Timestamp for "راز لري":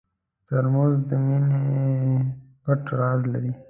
2.99-3.53